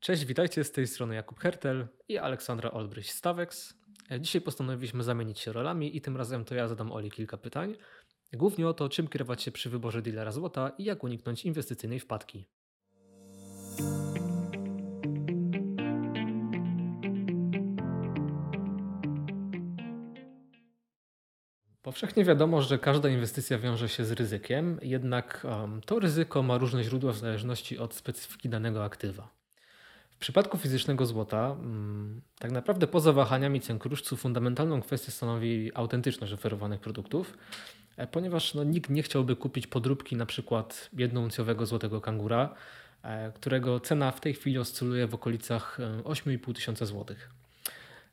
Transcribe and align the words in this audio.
Cześć, 0.00 0.24
witajcie 0.24 0.64
z 0.64 0.72
tej 0.72 0.86
strony 0.86 1.14
Jakub 1.14 1.40
Hertel 1.40 1.88
i 2.08 2.18
Aleksandra 2.18 2.70
Olbryś-Stawex. 2.70 3.74
E, 4.10 4.20
Dzisiaj 4.20 4.40
postanowiliśmy 4.40 5.02
zamienić 5.02 5.38
się 5.38 5.52
rolami 5.52 5.96
i 5.96 6.00
tym 6.00 6.16
razem 6.16 6.44
to 6.44 6.54
ja 6.54 6.68
zadam 6.68 6.92
Oli 6.92 7.10
kilka 7.10 7.36
pytań. 7.36 7.74
Głównie 8.32 8.68
o 8.68 8.74
to, 8.74 8.88
czym 8.88 9.08
kierować 9.08 9.42
się 9.42 9.52
przy 9.52 9.70
wyborze 9.70 10.02
dealera 10.02 10.32
złota 10.32 10.72
i 10.78 10.84
jak 10.84 11.04
uniknąć 11.04 11.44
inwestycyjnej 11.44 12.00
wpadki. 12.00 12.48
Powszechnie 21.82 22.24
wiadomo, 22.24 22.62
że 22.62 22.78
każda 22.78 23.08
inwestycja 23.08 23.58
wiąże 23.58 23.88
się 23.88 24.04
z 24.04 24.12
ryzykiem, 24.12 24.78
jednak 24.82 25.46
to 25.86 25.98
ryzyko 25.98 26.42
ma 26.42 26.58
różne 26.58 26.84
źródła 26.84 27.12
w 27.12 27.18
zależności 27.18 27.78
od 27.78 27.94
specyfiki 27.94 28.48
danego 28.48 28.84
aktywa. 28.84 29.37
W 30.18 30.20
przypadku 30.20 30.58
fizycznego 30.58 31.06
złota, 31.06 31.56
mm, 31.60 32.20
tak 32.38 32.50
naprawdę 32.50 32.86
poza 32.86 33.12
wahaniami 33.12 33.60
cen 33.60 33.78
kruszcu, 33.78 34.16
fundamentalną 34.16 34.82
kwestię 34.82 35.12
stanowi 35.12 35.70
autentyczność 35.74 36.32
oferowanych 36.32 36.80
produktów, 36.80 37.38
e, 37.96 38.06
ponieważ 38.06 38.54
no, 38.54 38.64
nikt 38.64 38.90
nie 38.90 39.02
chciałby 39.02 39.36
kupić 39.36 39.66
podróbki 39.66 40.16
na 40.16 40.26
przykład 40.26 40.90
jednouncjowego 40.92 41.66
złotego 41.66 42.00
kangura, 42.00 42.54
e, 43.02 43.32
którego 43.32 43.80
cena 43.80 44.10
w 44.10 44.20
tej 44.20 44.34
chwili 44.34 44.58
oscyluje 44.58 45.06
w 45.06 45.14
okolicach 45.14 45.80
e, 45.80 46.02
8,5 46.02 46.54
tysiąca 46.54 46.86
złotych. 46.86 47.30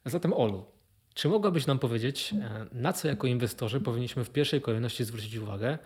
Zatem 0.05 0.33
Olu, 0.33 0.65
czy 1.13 1.29
mogłabyś 1.29 1.65
nam 1.67 1.79
powiedzieć, 1.79 2.33
e, 2.33 2.65
na 2.71 2.93
co 2.93 3.07
jako 3.07 3.27
inwestorzy 3.27 3.81
powinniśmy 3.81 4.23
w 4.23 4.29
pierwszej 4.29 4.61
kolejności 4.61 5.03
zwrócić 5.03 5.35
uwagę, 5.35 5.69
e, 5.69 5.77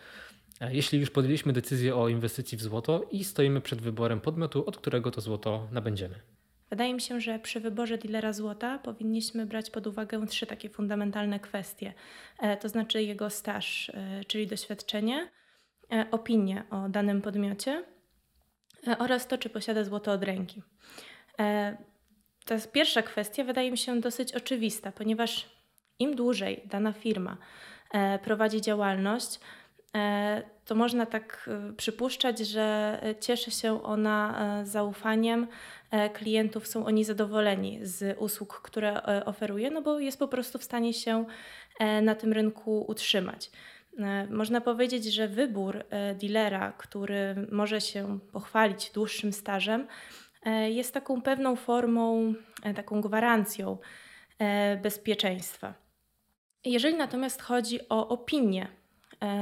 jeśli 0.61 0.99
już 0.99 1.09
podjęliśmy 1.09 1.53
decyzję 1.53 1.95
o 1.95 2.09
inwestycji 2.09 2.57
w 2.57 2.61
złoto 2.61 3.07
i 3.11 3.23
stoimy 3.23 3.61
przed 3.61 3.81
wyborem 3.81 4.21
podmiotu, 4.21 4.65
od 4.65 4.77
którego 4.77 5.11
to 5.11 5.21
złoto 5.21 5.67
nabędziemy? 5.71 6.15
Wydaje 6.69 6.93
mi 6.93 7.01
się, 7.01 7.21
że 7.21 7.39
przy 7.39 7.59
wyborze 7.59 7.97
dealera 7.97 8.33
złota 8.33 8.79
powinniśmy 8.79 9.45
brać 9.45 9.69
pod 9.69 9.87
uwagę 9.87 10.27
trzy 10.27 10.45
takie 10.45 10.69
fundamentalne 10.69 11.39
kwestie. 11.39 11.93
E, 12.39 12.57
To 12.57 12.69
znaczy 12.69 13.03
jego 13.03 13.29
staż, 13.29 13.89
e, 13.89 14.25
czyli 14.27 14.47
doświadczenie, 14.47 15.29
e, 15.91 16.05
opinię 16.11 16.63
o 16.69 16.89
danym 16.89 17.21
podmiocie 17.21 17.83
oraz 18.99 19.27
to, 19.27 19.37
czy 19.37 19.49
posiada 19.49 19.83
złoto 19.83 20.11
od 20.11 20.23
ręki. 20.23 20.63
Ta 22.45 22.55
pierwsza 22.71 23.01
kwestia 23.01 23.43
wydaje 23.43 23.71
mi 23.71 23.77
się 23.77 24.01
dosyć 24.01 24.35
oczywista, 24.35 24.91
ponieważ 24.91 25.49
im 25.99 26.15
dłużej 26.15 26.61
dana 26.65 26.93
firma 26.93 27.37
prowadzi 28.23 28.61
działalność, 28.61 29.39
to 30.65 30.75
można 30.75 31.05
tak 31.05 31.49
e, 31.69 31.73
przypuszczać, 31.73 32.39
że 32.39 32.99
e, 33.03 33.15
cieszy 33.15 33.51
się 33.51 33.83
ona 33.83 34.35
e, 34.61 34.65
zaufaniem 34.65 35.47
e, 35.91 36.09
klientów, 36.09 36.67
są 36.67 36.85
oni 36.85 37.05
zadowoleni 37.05 37.79
z 37.81 38.17
usług, 38.19 38.61
które 38.61 39.03
e, 39.03 39.25
oferuje, 39.25 39.71
no 39.71 39.81
bo 39.81 39.99
jest 39.99 40.19
po 40.19 40.27
prostu 40.27 40.59
w 40.59 40.63
stanie 40.63 40.93
się 40.93 41.25
e, 41.79 42.01
na 42.01 42.15
tym 42.15 42.33
rynku 42.33 42.85
utrzymać. 42.87 43.51
E, 43.99 44.27
Można 44.29 44.61
powiedzieć, 44.61 45.05
że 45.05 45.27
wybór 45.27 45.83
e, 45.89 46.15
dealera, 46.15 46.71
który 46.77 47.47
może 47.51 47.81
się 47.81 48.19
pochwalić 48.31 48.91
dłuższym 48.91 49.33
stażem, 49.33 49.87
e, 50.45 50.71
jest 50.71 50.93
taką 50.93 51.21
pewną 51.21 51.55
formą, 51.55 52.33
e, 52.63 52.73
taką 52.73 53.01
gwarancją 53.01 53.77
e, 54.39 54.77
bezpieczeństwa. 54.77 55.73
Jeżeli 56.65 56.95
natomiast 56.95 57.41
chodzi 57.41 57.89
o 57.89 58.07
opinię 58.07 58.63
e, 58.63 58.78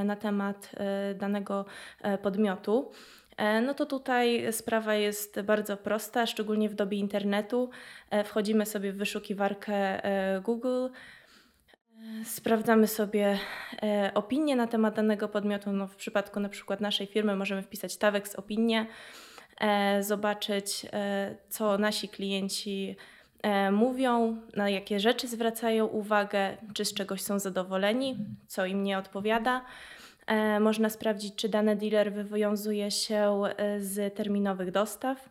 na 0.04 0.16
temat 0.16 0.72
e, 0.78 1.14
danego 1.14 1.66
e, 2.02 2.18
podmiotu, 2.18 2.92
e, 3.38 3.62
no 3.62 3.74
to 3.74 3.86
tutaj 3.86 4.54
sprawa 4.54 4.96
jest 4.96 5.42
bardzo 5.42 5.78
prosta, 5.78 6.26
szczególnie 6.26 6.70
w 6.70 6.76
dobie 6.76 6.98
internetu. 6.98 7.70
E, 8.10 8.24
Wchodzimy 8.24 8.66
sobie 8.66 8.92
w 8.92 8.98
wyszukiwarkę 8.98 9.74
e, 9.76 10.42
Google, 10.42 10.88
e, 10.88 12.26
sprawdzamy 12.26 12.88
sobie 12.88 13.40
e, 13.84 14.12
opinie 14.14 14.56
na 14.56 14.68
temat 14.68 14.96
danego 14.96 15.30
podmiotu. 15.30 15.72
No 15.72 15.88
w 15.88 15.96
przypadku 15.96 16.40
na 16.40 16.50
przykład 16.50 16.82
naszej 16.82 17.08
firmy 17.08 17.36
możemy 17.36 17.62
wpisać 17.62 17.98
Tawex 17.98 18.36
opinię, 18.36 18.86
e, 19.60 20.04
zobaczyć 20.04 20.86
e, 20.94 21.36
co 21.50 21.78
nasi 21.78 22.10
klienci 22.10 22.96
e, 23.00 23.17
mówią, 23.72 24.42
na 24.56 24.70
jakie 24.70 25.00
rzeczy 25.00 25.28
zwracają 25.28 25.86
uwagę, 25.86 26.58
czy 26.74 26.86
z 26.86 26.94
czegoś 26.94 27.22
są 27.22 27.40
zadowoleni, 27.40 28.18
co 28.48 28.66
im 28.66 28.84
nie 28.84 28.98
odpowiada. 28.98 29.66
E, 30.28 30.60
Można 30.60 30.90
sprawdzić, 30.90 31.36
czy 31.36 31.50
dany 31.50 31.76
dealer 31.76 32.14
wywiązuje 32.14 32.92
się 32.92 33.42
e, 33.58 33.80
z 33.82 34.16
terminowych 34.16 34.72
dostaw. 34.72 35.30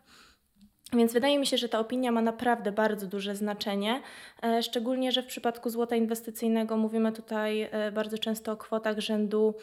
Więc 0.93 1.13
wydaje 1.13 1.39
mi 1.39 1.47
się, 1.47 1.57
że 1.57 1.69
ta 1.69 1.79
opinia 1.79 2.11
ma 2.11 2.21
naprawdę 2.21 2.71
bardzo 2.71 3.07
duże 3.07 3.35
znaczenie, 3.35 4.01
e, 4.43 4.63
szczególnie, 4.63 5.11
że 5.11 5.23
w 5.23 5.25
przypadku 5.25 5.69
złota 5.69 5.95
inwestycyjnego 5.95 6.77
mówimy 6.77 7.11
tutaj 7.11 7.61
e, 7.61 7.91
bardzo 7.91 8.17
często 8.17 8.51
o 8.51 8.57
kwotach 8.57 8.99
rzędu 8.99 9.55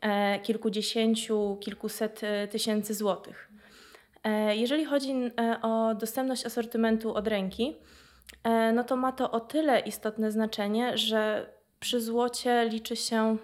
e, 0.00 0.40
kilkudziesięciu, 0.40 1.56
kilkuset 1.60 2.20
e, 2.24 2.48
tysięcy 2.48 2.94
złotych. 2.94 3.47
E, 4.24 4.56
Jeżeli 4.56 4.84
chodzi 4.84 5.12
e, 5.12 5.58
o 5.62 5.94
dostępność 5.94 6.46
asortymentu 6.46 7.14
od 7.14 7.26
ręki, 7.26 7.76
e, 8.44 8.72
no 8.72 8.84
to 8.84 8.96
ma 8.96 9.12
to 9.12 9.30
o 9.30 9.40
tyle 9.40 9.80
istotne 9.80 10.30
znaczenie, 10.32 10.98
że 10.98 11.50
przy 11.80 12.00
złocie 12.00 12.68
liczy 12.68 12.96
się 12.96 13.36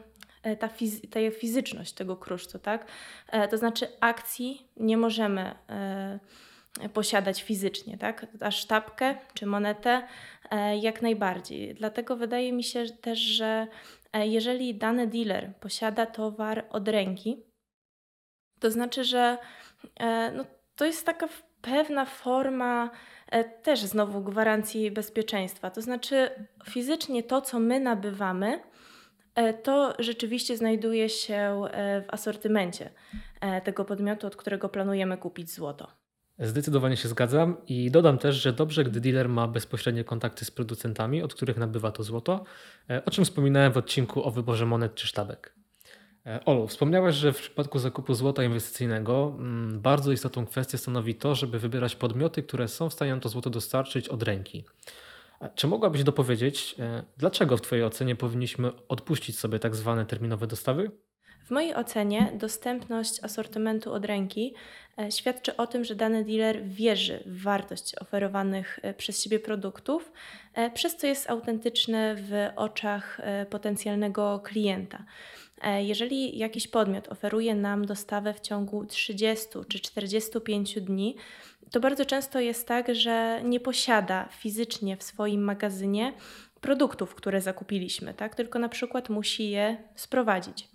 ta, 0.59 0.69
fiz- 0.69 1.09
ta 1.11 1.39
fizyczność 1.41 1.93
tego 1.93 2.17
kruszcu, 2.17 2.59
tak? 2.59 2.87
To 3.51 3.59
znaczy 3.59 3.87
akcji 4.01 4.69
nie 4.77 4.97
możemy 4.97 5.55
posiadać 6.95 7.43
fizycznie, 7.43 7.99
tak? 7.99 8.27
A 8.41 8.51
sztabkę 8.51 9.15
czy 9.35 9.47
monetę 9.47 10.09
jak 10.81 11.03
najbardziej. 11.03 11.75
Dlatego 11.75 12.17
wydaje 12.17 12.53
mi 12.53 12.65
się 12.65 12.85
też, 13.01 13.19
że 13.19 13.67
jeżeli 14.15 14.75
dany 14.75 15.07
dealer 15.07 15.55
posiada 15.61 16.07
towar 16.07 16.65
od 16.71 16.89
ręki, 16.89 17.43
to 18.61 18.71
znaczy, 18.71 19.05
że 19.05 19.39
no, 20.35 20.45
to 20.77 20.85
jest 20.85 21.07
taka 21.07 21.29
pewna 21.63 22.05
forma 22.05 22.91
e, 23.31 23.45
też 23.45 23.81
znowu 23.81 24.21
gwarancji 24.21 24.91
bezpieczeństwa. 24.91 25.71
To 25.71 25.83
znaczy, 25.83 26.29
fizycznie 26.65 27.23
to, 27.23 27.41
co 27.41 27.61
my 27.61 27.81
nabywamy, 27.81 28.61
e, 29.35 29.55
to 29.55 29.95
rzeczywiście 29.99 30.57
znajduje 30.57 31.09
się 31.09 31.35
e, 31.71 32.03
w 32.03 32.15
asortymencie 32.15 32.91
tego 33.65 33.85
podmiotu, 33.85 34.27
od 34.27 34.37
którego 34.37 34.69
planujemy 34.69 35.17
kupić 35.17 35.51
złoto. 35.51 35.91
Zdecydowanie 36.39 36.97
się 36.97 37.09
zgadzam 37.09 37.57
i 37.67 37.91
dodam 37.91 38.19
też, 38.19 38.37
że 38.37 38.53
dobrze, 38.53 38.85
gdy 38.85 39.01
dealer 39.01 39.29
ma 39.29 39.49
bezpośrednie 39.49 40.05
kontakty 40.05 40.45
z 40.45 40.51
producentami, 40.51 41.23
od 41.23 41.35
których 41.35 41.57
nabywa 41.57 41.93
to 41.93 42.03
złoto, 42.03 42.45
o 43.07 43.11
czym 43.11 43.25
wspominałem 43.25 43.73
w 43.73 43.77
odcinku 43.77 44.25
o 44.25 44.31
wyborze 44.31 44.67
monet 44.67 44.95
czy 44.95 45.07
sztabek. 45.07 45.55
E, 46.27 46.45
Olu, 46.45 46.67
wspomniałaś, 46.67 47.15
że 47.15 47.33
w 47.33 47.39
przypadku 47.39 47.79
zakupu 47.79 48.15
złota 48.15 48.45
inwestycyjnego 48.45 49.35
mm, 49.39 49.81
bardzo 49.81 50.13
istotną 50.13 50.47
kwestię 50.47 50.79
stanowi 50.79 51.15
to, 51.15 51.35
żeby 51.35 51.59
wybierać 51.59 51.97
podmioty, 51.97 52.43
które 52.43 52.69
są 52.69 52.91
w 52.91 52.93
stanie 52.93 53.11
nam 53.11 53.21
to 53.21 53.29
złoto 53.29 53.51
dostarczyć 53.51 54.09
od 54.09 54.23
ręki. 54.23 54.65
Czy 55.55 55.67
mogłabyś 55.67 56.05
dopowiedzieć, 56.05 56.75
e, 56.79 57.03
dlaczego 57.17 57.57
w 57.57 57.63
Twojej 57.63 57.85
ocenie 57.85 58.17
powinniśmy 58.17 58.73
odpuścić 58.89 59.39
sobie 59.39 59.59
tak 59.59 59.77
zwane 59.77 60.07
terminowe 60.07 60.47
dostawy? 60.47 60.91
W 61.47 61.51
mojej 61.51 61.75
ocenie 61.75 62.33
dostępność 62.35 63.25
asortymentu 63.25 63.93
od 63.93 64.05
ręki 64.05 64.55
e, 64.99 65.13
świadczy 65.13 65.57
o 65.57 65.67
tym, 65.67 65.85
że 65.85 65.95
dany 65.95 66.25
dealer 66.25 66.65
wierzy 66.65 67.23
w 67.27 67.43
wartość 67.43 67.99
oferowanych 67.99 68.81
przez 68.97 69.23
siebie 69.23 69.39
produktów, 69.39 70.13
przez 70.75 70.97
co 70.97 71.07
jest 71.07 71.31
autentyczny 71.31 72.15
w 72.19 72.51
oczach 72.57 73.21
potencjalnego 73.51 74.41
klienta. 74.45 75.05
E, 75.65 75.85
Jeżeli 75.85 76.39
jakiś 76.39 76.69
podmiot 76.69 77.09
oferuje 77.09 77.55
nam 77.55 77.87
dostawę 77.87 78.35
w 78.35 78.41
ciągu 78.41 78.87
30 78.87 79.47
czy 79.69 79.81
45 79.81 80.81
dni, 80.81 81.17
to 81.71 81.81
bardzo 81.81 82.05
często 82.05 82.41
jest 82.41 82.69
tak, 82.69 82.95
że 82.95 83.41
nie 83.45 83.61
posiada 83.61 84.29
fizycznie 84.33 84.97
w 84.97 85.03
swoim 85.03 85.45
magazynie 85.45 86.13
produktów, 86.61 87.15
które 87.15 87.41
zakupiliśmy, 87.41 88.15
tak? 88.15 88.35
tylko 88.35 88.59
na 88.59 88.69
przykład 88.69 89.09
musi 89.09 89.51
je 89.51 89.77
sprowadzić. 89.95 90.69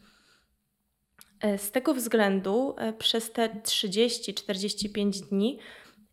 E, 1.41 1.57
Z 1.57 1.71
tego 1.71 1.93
względu 1.93 2.75
e, 2.77 2.93
przez 2.93 3.31
te 3.31 3.49
30-45 3.49 5.29
dni 5.29 5.59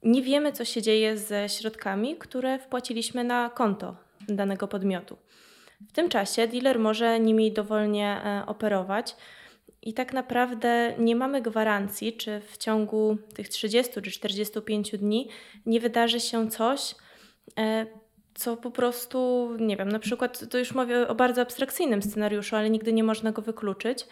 nie 0.02 0.22
wiemy, 0.22 0.52
co 0.52 0.64
się 0.64 0.82
dzieje 0.82 1.18
ze 1.18 1.48
środkami, 1.48 2.16
które 2.16 2.58
wpłaciliśmy 2.58 3.24
na 3.24 3.50
konto 3.50 3.96
danego 4.28 4.68
podmiotu. 4.68 5.16
W 5.80 5.92
tym 5.92 6.08
czasie 6.08 6.48
dealer 6.48 6.78
może 6.78 7.20
nimi 7.20 7.52
dowolnie 7.52 8.20
e, 8.24 8.42
operować 8.46 9.16
i 9.82 9.94
tak 9.94 10.12
naprawdę 10.12 10.94
nie 10.98 11.16
mamy 11.16 11.42
gwarancji, 11.42 12.12
czy 12.12 12.40
w 12.40 12.56
ciągu 12.58 13.16
tych 13.34 13.48
30 13.48 13.92
czy 13.92 14.10
45 14.10 14.90
dni 14.90 15.28
nie 15.66 15.80
wydarzy 15.80 16.20
się 16.20 16.50
coś, 16.50 16.94
e, 17.58 17.86
co 18.34 18.56
po 18.56 18.70
prostu, 18.70 19.50
nie 19.60 19.76
wiem, 19.76 19.88
na 19.88 19.98
przykład, 19.98 20.48
to 20.50 20.58
już 20.58 20.74
mówię 20.74 21.08
o 21.08 21.14
bardzo 21.14 21.42
abstrakcyjnym 21.42 22.02
scenariuszu, 22.02 22.56
ale 22.56 22.70
nigdy 22.70 22.92
nie 22.92 23.04
można 23.04 23.32
go 23.32 23.42
wykluczyć, 23.42 24.06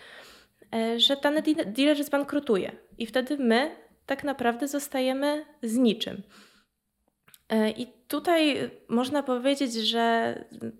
e, 0.75 1.01
że 1.01 1.17
dany 1.17 1.43
dealer 1.43 1.73
dealer 1.73 2.05
zbankrutuje 2.05 2.73
i 2.99 3.07
wtedy 3.07 3.37
my 3.39 3.77
tak 4.07 4.25
naprawdę 4.25 4.69
zostajemy 4.69 5.45
z 5.63 5.77
niczym. 5.77 6.23
E, 7.49 7.70
I 7.70 7.87
tutaj 8.08 8.70
można 8.88 9.23
powiedzieć, 9.23 9.75
że 9.75 10.35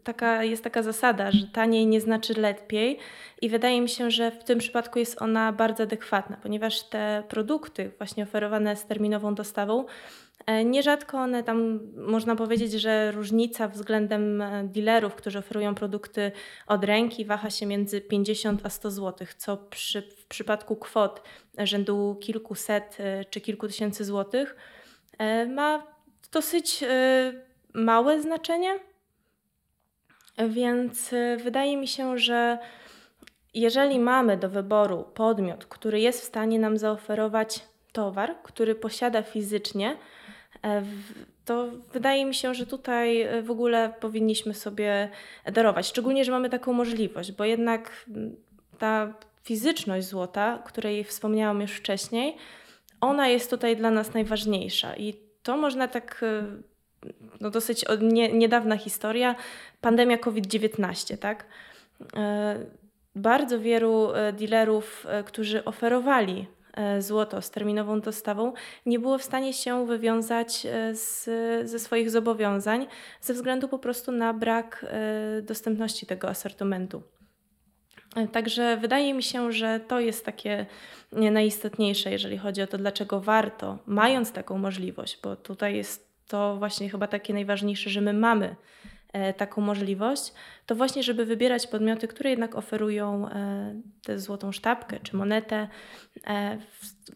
taka, 0.05 0.45
jest 0.45 0.65
taka 0.65 0.83
zasada, 0.83 1.31
że 1.31 1.47
taniej 1.47 1.87
nie 1.87 2.01
znaczy 2.01 2.35
lepiej, 2.35 2.99
i 3.43 3.49
wydaje 3.49 3.81
mi 3.81 3.89
się, 3.89 4.11
że 4.11 4.31
w 4.31 4.45
tym 4.45 4.59
przypadku 4.59 4.99
jest 4.99 5.23
ona 5.23 5.53
bardzo 5.53 5.83
adekwatna, 5.83 6.37
ponieważ 6.43 6.83
te 6.83 7.23
produkty, 7.29 7.91
właśnie 7.99 8.23
oferowane 8.25 8.77
z 8.77 8.87
terminową 8.87 9.35
dostawą, 9.35 9.85
e, 10.47 10.65
nierzadko 10.65 11.19
one 11.19 11.43
tam 11.43 11.81
można 11.97 12.37
powiedzieć, 12.37 12.73
że 12.73 13.13
różnica 13.13 13.69
względem 13.69 14.43
e, 14.43 14.65
dealerów, 14.65 15.15
którzy 15.15 15.39
oferują 15.39 15.75
produkty 15.75 16.33
od 16.67 16.85
ręki, 16.85 17.25
waha 17.25 17.51
się 17.51 17.67
między 17.67 18.01
50 18.01 18.61
a 18.67 18.71
100 18.71 18.91
zł, 18.91 19.27
co 19.37 19.57
przy, 19.57 20.03
w 20.03 20.27
przypadku 20.27 20.77
kwot 20.77 21.23
rzędu 21.59 22.17
kilkuset 22.21 22.99
czy 23.31 23.41
kilku 23.41 23.67
tysięcy 23.69 24.05
złotych 24.05 24.57
ma 25.49 25.94
dosyć 26.35 26.83
y, 26.83 26.87
małe 27.75 28.23
znaczenie. 28.23 28.79
Więc 30.49 31.13
y, 31.13 31.37
wydaje 31.45 31.77
mi 31.77 31.89
się, 31.89 32.19
że 32.19 32.59
jeżeli 33.55 33.99
mamy 33.99 34.37
do 34.37 34.49
wyboru 34.49 35.05
podmiot, 35.15 35.67
który 35.67 36.01
jest 36.01 36.21
w 36.21 36.25
stanie 36.25 36.59
nam 36.59 36.79
zaoferować 36.79 37.61
towar, 37.93 38.35
który 38.43 38.75
posiada 38.75 39.23
fizycznie, 39.23 39.97
e, 40.65 40.83
to 41.45 41.69
wydaje 41.93 42.25
mi 42.25 42.35
się, 42.35 42.55
że 42.55 42.67
tutaj 42.67 43.21
e, 43.21 43.43
w 43.43 43.51
ogóle 43.51 43.95
powinniśmy 44.01 44.55
sobie 44.55 45.11
darować. 45.53 45.87
Szczególnie, 45.87 46.25
że 46.25 46.33
mamy 46.33 46.51
taką 46.51 46.73
możliwość, 46.73 47.33
bo 47.33 47.45
jednak 47.45 48.05
mm, 48.09 48.37
ta 48.79 49.15
fizyczność 49.43 50.07
złota, 50.07 50.63
której 50.67 51.05
wspomniałam 51.05 51.61
już 51.61 51.73
wcześniej, 51.73 52.37
ona 53.01 53.29
jest 53.29 53.51
tutaj 53.51 53.77
dla 53.77 53.91
nas 53.91 54.15
najważniejsza 54.15 54.97
i 54.97 55.15
to 55.45 55.57
można 55.57 55.89
tak, 55.89 56.21
e, 56.23 56.43
no 57.41 57.51
dosyć 57.51 57.85
nie, 58.01 58.33
niedawna 58.33 58.77
historia, 58.77 59.35
pandemia 59.81 60.19
COVID-19, 60.19 61.19
tak? 61.19 61.47
E, 62.17 62.59
bardzo 63.15 63.61
wielu 63.61 64.13
e, 64.15 64.33
dealerów, 64.33 65.07
którzy 65.27 65.65
oferowali 65.65 66.47
złoto 66.99 67.43
z 67.43 67.51
terminową 67.51 68.01
dostawą, 68.01 68.53
nie 68.87 68.99
było 68.99 69.19
w 69.19 69.23
stanie 69.23 69.53
się 69.53 69.87
wywiązać 69.87 70.67
z, 70.93 71.25
ze 71.71 71.79
swoich 71.79 72.11
zobowiązań 72.11 72.87
ze 73.21 73.35
względu 73.35 73.69
po 73.69 73.79
prostu 73.79 74.13
na 74.13 74.33
brak 74.33 74.87
dostępności 75.43 76.07
tego 76.07 76.29
asortymentu. 76.29 77.03
Także 78.33 78.77
wydaje 78.77 79.15
mi 79.15 79.23
się, 79.23 79.53
że 79.53 79.81
to 79.81 80.01
jest 80.01 80.25
takie 80.25 80.67
najistotniejsze, 81.13 82.11
jeżeli 82.11 82.39
chodzi 82.39 82.63
o 82.63 82.67
to, 82.67 82.79
dlaczego 82.79 83.21
warto, 83.21 83.79
mając 83.87 84.33
taką 84.33 84.59
możliwość, 84.59 85.19
bo 85.23 85.37
tutaj 85.37 85.77
jest 85.77 86.15
to 86.29 86.57
właśnie 86.57 86.91
chyba 86.91 87.07
takie 87.07 87.35
najważniejsze, 87.35 87.91
że 87.91 88.01
my 88.01 88.13
mamy 88.13 88.57
e, 89.13 89.35
taką 89.35 89.61
możliwość, 89.61 90.33
to 90.67 90.75
właśnie, 90.75 91.03
żeby 91.03 91.25
wybierać 91.25 91.67
podmioty, 91.67 92.09
które 92.09 92.31
jednak 92.31 92.55
oferują 92.55 93.29
e, 93.29 93.75
tę 94.03 94.19
złotą 94.19 94.53
sztabkę 94.53 95.01
czy 95.03 95.17
monetę 95.17 95.69
e, 96.27 96.59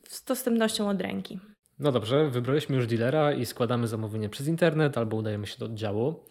z 0.04 0.24
dostępnością 0.24 0.88
od 0.88 1.00
ręki. 1.00 1.40
No 1.78 1.92
dobrze, 1.92 2.30
wybraliśmy 2.30 2.76
już 2.76 2.86
dealera 2.86 3.32
i 3.32 3.46
składamy 3.46 3.86
zamówienie 3.88 4.28
przez 4.28 4.48
internet 4.48 4.98
albo 4.98 5.16
udajemy 5.16 5.46
się 5.46 5.58
do 5.58 5.66
oddziału. 5.66 6.24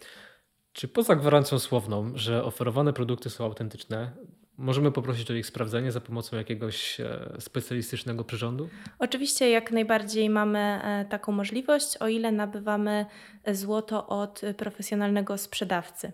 Czy 0.72 0.88
poza 0.88 1.16
gwarancją 1.16 1.58
słowną, 1.58 2.12
że 2.14 2.44
oferowane 2.44 2.92
produkty 2.92 3.30
są 3.30 3.44
autentyczne, 3.44 4.12
Możemy 4.58 4.92
poprosić 4.92 5.30
o 5.30 5.34
ich 5.34 5.46
sprawdzenie 5.46 5.92
za 5.92 6.00
pomocą 6.00 6.36
jakiegoś 6.36 7.00
e, 7.00 7.36
specjalistycznego 7.38 8.24
przyrządu? 8.24 8.68
Oczywiście, 8.98 9.50
jak 9.50 9.72
najbardziej 9.72 10.30
mamy 10.30 10.58
e, 10.58 11.04
taką 11.04 11.32
możliwość, 11.32 11.96
o 11.96 12.08
ile 12.08 12.32
nabywamy 12.32 13.06
złoto 13.52 14.06
od 14.06 14.40
profesjonalnego 14.56 15.38
sprzedawcy. 15.38 16.12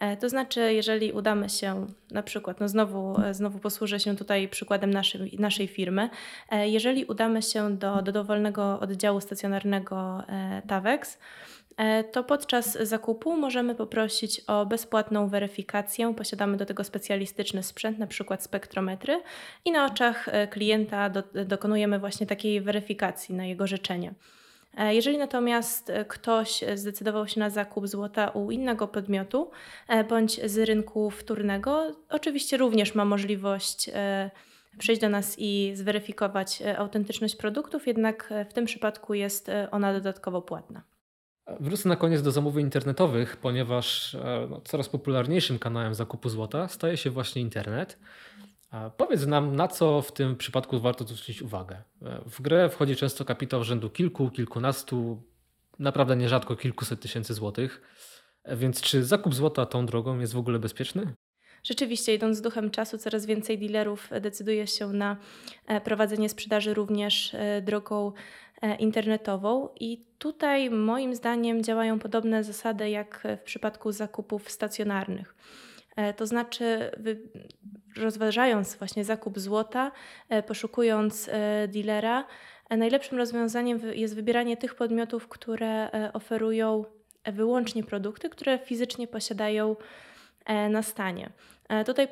E, 0.00 0.16
to 0.16 0.28
znaczy, 0.28 0.74
jeżeli 0.74 1.12
udamy 1.12 1.48
się, 1.48 1.86
na 2.10 2.22
przykład, 2.22 2.60
no 2.60 2.68
znowu, 2.68 3.16
znowu 3.32 3.58
posłużę 3.58 4.00
się 4.00 4.16
tutaj 4.16 4.48
przykładem 4.48 4.90
naszej, 4.90 5.36
naszej 5.38 5.68
firmy, 5.68 6.10
jeżeli 6.64 7.04
udamy 7.04 7.42
się 7.42 7.76
do, 7.76 8.02
do 8.02 8.12
dowolnego 8.12 8.80
oddziału 8.80 9.20
stacjonarnego 9.20 10.22
TAWEX, 10.66 11.18
E, 11.18 11.59
to 12.12 12.24
podczas 12.24 12.72
zakupu 12.72 13.36
możemy 13.36 13.74
poprosić 13.74 14.40
o 14.46 14.66
bezpłatną 14.66 15.28
weryfikację. 15.28 16.14
Posiadamy 16.14 16.56
do 16.56 16.66
tego 16.66 16.84
specjalistyczny 16.84 17.62
sprzęt, 17.62 17.98
na 17.98 18.06
przykład 18.06 18.42
spektrometry, 18.42 19.22
i 19.64 19.70
na 19.70 19.86
oczach 19.86 20.28
e, 20.28 20.48
klienta 20.48 21.10
do, 21.10 21.22
dokonujemy 21.44 21.98
właśnie 21.98 22.26
takiej 22.26 22.60
weryfikacji 22.60 23.34
na 23.34 23.46
jego 23.46 23.66
życzenie. 23.66 24.14
E, 24.76 24.94
jeżeli 24.94 25.18
natomiast 25.18 25.92
ktoś 26.08 26.64
zdecydował 26.74 27.28
się 27.28 27.40
na 27.40 27.50
zakup 27.50 27.88
złota 27.88 28.28
u 28.28 28.50
innego 28.50 28.88
podmiotu 28.88 29.50
bądź 30.08 30.50
z 30.50 30.58
rynku 30.58 31.10
wtórnego, 31.10 31.92
oczywiście 32.08 32.56
również 32.56 32.94
ma 32.94 33.04
możliwość 33.04 33.90
przyjść 34.78 35.00
do 35.00 35.08
nas 35.08 35.36
i 35.38 35.72
zweryfikować 35.74 36.62
autentyczność 36.78 37.36
produktów, 37.36 37.86
jednak 37.86 38.32
w 38.50 38.52
tym 38.52 38.64
przypadku 38.64 39.14
jest 39.14 39.50
ona 39.70 39.92
dodatkowo 39.92 40.42
płatna. 40.42 40.89
Wrócę 41.60 41.88
na 41.88 41.96
koniec 41.96 42.22
do 42.22 42.30
zamówień 42.30 42.64
internetowych, 42.66 43.36
ponieważ 43.36 44.14
e, 44.14 44.46
no, 44.50 44.60
coraz 44.64 44.88
popularniejszym 44.88 45.58
kanałem 45.58 45.94
zakupu 45.94 46.28
złota 46.28 46.68
staje 46.68 46.96
się 46.96 47.10
właśnie 47.10 47.42
internet. 47.42 47.98
Powiedz 48.96 49.26
nam, 49.26 49.56
na 49.56 49.68
co 49.68 50.02
w 50.02 50.12
tym 50.12 50.36
przypadku 50.36 50.80
warto 50.80 51.04
zwrócić 51.04 51.42
uwagę. 51.42 51.82
E, 52.02 52.20
w 52.26 52.42
grę 52.42 52.68
wchodzi 52.68 52.96
często 52.96 53.24
kapitał 53.24 53.64
rzędu 53.64 53.90
kilku, 53.90 54.30
kilkunastu, 54.30 55.22
naprawdę 55.78 56.16
nierzadko 56.16 56.56
kilkuset 56.56 57.00
tysięcy 57.00 57.34
złotych. 57.34 57.80
E, 58.44 58.56
więc 58.56 58.80
czy 58.80 59.04
zakup 59.04 59.34
złota 59.34 59.66
tą 59.66 59.86
drogą 59.86 60.18
jest 60.18 60.32
w 60.32 60.38
ogóle 60.38 60.58
bezpieczny? 60.58 61.14
Rzeczywiście, 61.64 62.14
idąc 62.14 62.36
z 62.36 62.40
duchem 62.40 62.70
czasu, 62.70 62.98
coraz 62.98 63.26
więcej 63.26 63.58
dealerów 63.58 64.10
decyduje 64.20 64.66
się 64.66 64.86
na 64.86 65.16
prowadzenie 65.84 66.28
sprzedaży 66.28 66.74
również 66.74 67.36
drogą 67.62 68.12
internetową 68.78 69.68
i 69.80 70.04
tutaj 70.18 70.70
moim 70.70 71.14
zdaniem 71.14 71.62
działają 71.62 71.98
podobne 71.98 72.44
zasady 72.44 72.90
jak 72.90 73.26
w 73.40 73.44
przypadku 73.44 73.92
zakupów 73.92 74.50
stacjonarnych. 74.50 75.34
E, 75.96 76.14
to 76.14 76.26
znaczy, 76.26 76.90
rozważając 77.96 78.76
właśnie 78.76 79.04
zakup 79.04 79.38
złota, 79.38 79.92
e, 80.28 80.42
poszukując 80.42 81.30
dealera, 81.68 82.24
najlepszym 82.70 83.18
rozwiązaniem 83.18 83.80
jest 83.94 84.14
wybieranie 84.14 84.56
tych 84.56 84.74
podmiotów, 84.74 85.28
które 85.28 85.90
oferują 86.12 86.84
wyłącznie 87.24 87.84
produkty, 87.84 88.28
które 88.28 88.58
fizycznie 88.58 89.08
posiadają 89.08 89.76
na 90.70 90.82
stanie. 90.82 91.30
Tutaj 91.86 92.08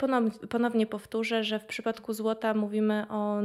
ponownie 0.50 0.86
powtórzę, 0.86 1.44
że 1.44 1.58
w 1.58 1.64
przypadku 1.64 2.12
złota 2.12 2.54
mówimy 2.54 3.06
o 3.08 3.40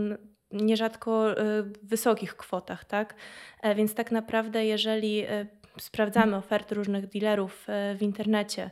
nierzadko 0.54 1.32
y, 1.32 1.36
wysokich 1.84 2.36
kwotach, 2.36 2.86
tak? 2.86 3.16
E, 3.62 3.76
więc 3.76 3.94
tak 3.94 4.12
naprawdę, 4.12 4.66
jeżeli 4.66 5.26
y, 5.26 5.48
sprawdzamy 5.78 6.36
oferty 6.36 6.76
różnych 6.76 7.08
dealerów 7.08 7.68
w 7.98 8.02
internecie 8.02 8.72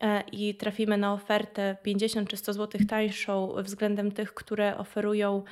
e, 0.00 0.22
i 0.32 0.54
trafimy 0.54 0.96
na 0.96 1.12
ofertę 1.12 1.76
50 1.82 2.28
czy 2.28 2.36
100 2.36 2.52
zł 2.52 2.80
tańszą 2.88 3.54
względem 3.62 4.12
tych, 4.12 4.34
które 4.34 4.78
oferują 4.78 5.42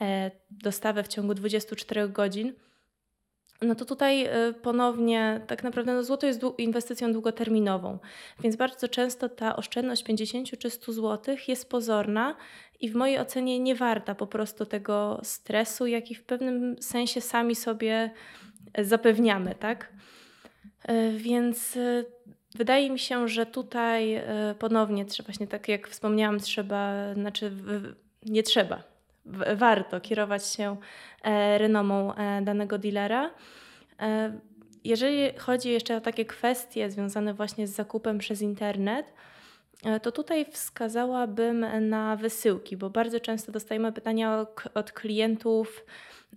e, 0.00 0.30
dostawę 0.50 1.02
w 1.02 1.08
ciągu 1.08 1.34
24 1.34 2.08
godzin, 2.08 2.52
no 3.62 3.74
to 3.74 3.84
tutaj 3.84 4.28
ponownie 4.62 5.40
tak 5.46 5.64
naprawdę 5.64 5.94
no 5.94 6.02
złoto 6.02 6.26
jest 6.26 6.40
inwestycją 6.58 7.12
długoterminową, 7.12 7.98
więc 8.40 8.56
bardzo 8.56 8.88
często 8.88 9.28
ta 9.28 9.56
oszczędność 9.56 10.04
50 10.04 10.58
czy 10.58 10.70
100 10.70 10.92
zł 10.92 11.36
jest 11.48 11.70
pozorna 11.70 12.36
i 12.80 12.88
w 12.88 12.94
mojej 12.94 13.18
ocenie 13.18 13.60
nie 13.60 13.74
warta 13.74 14.14
po 14.14 14.26
prostu 14.26 14.66
tego 14.66 15.20
stresu, 15.22 15.86
jaki 15.86 16.14
w 16.14 16.24
pewnym 16.24 16.76
sensie 16.82 17.20
sami 17.20 17.54
sobie 17.54 18.10
zapewniamy, 18.78 19.54
tak? 19.54 19.92
E, 20.82 21.12
więc 21.12 21.76
e, 21.76 22.04
wydaje 22.54 22.90
mi 22.90 22.98
się, 22.98 23.28
że 23.28 23.46
tutaj 23.46 24.14
e, 24.14 24.54
ponownie 24.58 25.04
trzeba, 25.04 25.26
właśnie 25.26 25.46
tak 25.46 25.68
jak 25.68 25.88
wspomniałam, 25.88 26.40
trzeba, 26.40 27.14
znaczy 27.14 27.52
nie 28.26 28.42
trzeba, 28.42 28.82
warto 29.56 30.00
kierować 30.00 30.46
się 30.46 30.76
renomą 31.58 32.12
danego 32.42 32.78
dealera. 32.78 33.30
Jeżeli 34.84 35.38
chodzi 35.38 35.70
jeszcze 35.70 35.96
o 35.96 36.00
takie 36.00 36.24
kwestie 36.24 36.90
związane 36.90 37.34
właśnie 37.34 37.66
z 37.66 37.70
zakupem 37.70 38.18
przez 38.18 38.42
internet, 38.42 39.12
E, 39.84 40.00
to 40.00 40.12
tutaj 40.12 40.46
wskazałabym 40.50 41.66
na 41.88 42.16
wysyłki, 42.16 42.76
bo 42.76 42.90
bardzo 42.90 43.20
często 43.20 43.52
dostajemy 43.52 43.92
pytania 43.92 44.46
od 44.74 44.92
klientów, 44.92 45.86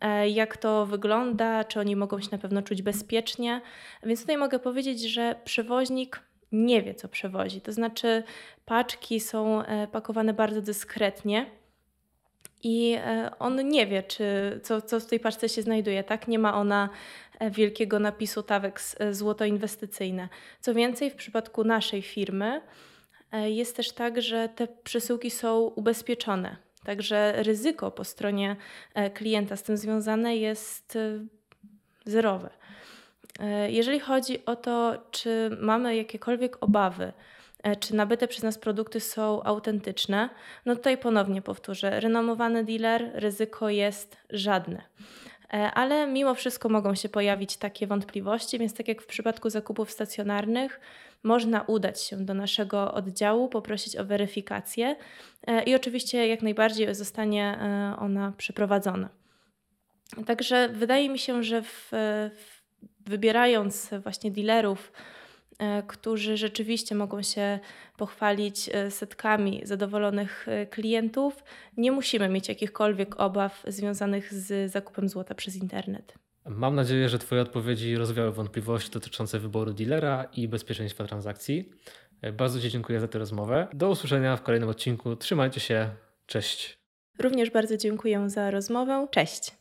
e, 0.02 0.30
jak 0.30 0.58
to 0.58 0.86
wygląda, 0.86 1.64
czy 1.64 1.80
oni 1.80 1.96
mogą 1.96 2.22
się 2.22 2.28
na 2.32 2.38
pewno 2.38 2.62
czuć 2.62 2.82
bezpiecznie. 2.82 3.62
Więc 4.04 4.22
tutaj 4.22 4.38
mogę 4.38 4.60
powiedzieć, 4.60 5.02
że 5.02 5.36
przewoźnik 5.46 6.20
nie 6.52 6.82
wie, 6.82 6.96
co 6.96 7.08
przewozi. 7.08 7.62
To 7.62 7.72
znaczy, 7.72 8.24
paczki 8.66 9.20
są 9.20 9.64
e, 9.64 9.88
pakowane 9.88 10.34
bardzo 10.34 10.62
dyskretnie. 10.62 11.46
I 12.64 12.96
e, 12.98 13.32
on 13.40 13.70
nie 13.70 13.88
wie, 13.88 14.04
czy 14.04 14.60
co, 14.64 14.82
co 14.82 15.00
w 15.00 15.06
tej 15.06 15.20
paczce 15.20 15.50
się 15.50 15.62
znajduje, 15.62 16.04
tak? 16.04 16.28
Nie 16.28 16.40
ma 16.40 16.54
ona 16.54 16.90
e, 17.40 17.52
wielkiego 17.52 18.00
napisu 18.00 18.44
TAWEX 18.44 18.96
e, 19.00 19.14
złoto 19.14 19.46
inwestycyjne. 19.46 20.30
Co 20.60 20.74
więcej, 20.74 21.10
w 21.10 21.16
przypadku 21.16 21.64
naszej 21.64 22.02
firmy 22.02 22.62
jest 23.46 23.76
też 23.76 23.92
tak, 23.92 24.22
że 24.22 24.50
te 24.50 24.68
przesyłki 24.68 25.32
są 25.32 25.60
ubezpieczone. 25.60 26.56
Także 26.84 27.34
ryzyko 27.44 27.92
po 27.92 28.04
stronie 28.04 28.56
klienta 29.14 29.56
z 29.56 29.64
tym 29.64 29.78
związane 29.78 30.38
jest 30.38 30.98
zerowe. 32.06 32.50
Jeżeli 33.68 34.00
chodzi 34.00 34.46
o 34.46 34.56
to, 34.56 35.04
czy 35.12 35.58
mamy 35.62 35.96
jakiekolwiek 35.96 36.64
obawy, 36.64 37.14
czy 37.80 37.96
nabyte 37.96 38.28
przez 38.28 38.44
nas 38.44 38.58
produkty 38.58 39.00
są 39.00 39.44
autentyczne, 39.44 40.30
no 40.66 40.76
tutaj 40.76 40.98
ponownie 40.98 41.42
powtórzę, 41.42 42.00
renomowany 42.00 42.64
dealer, 42.64 43.12
ryzyko 43.14 43.70
jest 43.70 44.18
żadne. 44.30 44.82
E, 45.54 45.72
ale 45.72 46.08
mimo 46.08 46.36
wszystko 46.36 46.70
mogą 46.70 46.96
się 46.96 47.10
pojawić 47.10 47.58
takie 47.58 47.88
wątpliwości, 47.88 48.60
więc 48.60 48.74
tak 48.74 48.88
jak 48.88 49.02
w 49.02 49.06
przypadku 49.06 49.50
zakupów 49.50 49.92
stacjonarnych, 49.92 50.80
można 51.24 51.62
udać 51.62 52.02
się 52.02 52.18
do 52.18 52.34
naszego 52.34 52.94
oddziału, 52.94 53.50
poprosić 53.50 53.98
o 53.98 54.06
weryfikację 54.06 54.96
e, 55.48 55.64
i 55.64 55.76
oczywiście 55.76 56.28
jak 56.28 56.42
najbardziej 56.42 56.96
zostanie 56.96 57.60
ona 58.00 58.34
przeprowadzona. 58.38 59.10
Także 60.26 60.70
wydaje 60.70 61.10
mi 61.10 61.20
się, 61.20 61.44
że 61.44 61.62
w, 61.62 61.92
wybierając 63.06 63.90
właśnie 64.04 64.32
dealerów, 64.32 64.92
E, 64.92 65.19
którzy 65.88 66.38
rzeczywiście 66.38 66.96
mogą 66.96 67.22
się 67.22 67.60
pochwalić 67.98 68.70
e, 68.74 68.92
setkami 68.92 69.62
zadowolonych 69.64 70.48
e, 70.48 70.66
klientów, 70.66 71.44
nie 71.78 71.92
musimy 71.92 72.30
mieć 72.30 72.50
jakichkolwiek 72.50 73.20
obaw 73.20 73.64
związanych 73.68 74.34
z 74.34 74.72
zakupem 74.72 75.10
złota 75.10 75.36
przez 75.36 75.56
internet. 75.56 76.14
Mam 76.46 76.76
nadzieję, 76.76 77.10
że 77.10 77.20
Twoje 77.20 77.42
odpowiedzi 77.42 77.96
rozwiały 77.96 78.32
wątpliwości 78.32 78.92
dotyczące 78.92 79.40
wyboru 79.40 79.74
dealera 79.74 80.26
i 80.34 80.48
bezpieczeństwa 80.48 81.06
transakcji. 81.06 81.70
Bardzo 82.34 82.62
Ci 82.62 82.70
dziękuję 82.70 83.00
za 83.00 83.08
tę 83.08 83.20
rozmowę. 83.20 83.68
Do 83.74 83.90
usłyszenia 83.90 84.38
w 84.38 84.42
kolejnym 84.42 84.70
odcinku. 84.70 85.16
Trzymajcie 85.16 85.60
się. 85.60 85.90
Cześć. 86.26 86.80
Również 87.20 87.52
bardzo 87.52 87.78
dziękuję 87.78 88.30
za 88.30 88.52
rozmowę. 88.52 89.08
Cześć. 89.12 89.59